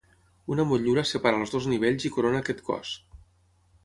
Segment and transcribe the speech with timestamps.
[0.53, 2.95] Una motllura separa els dos nivells i corona aquest cos.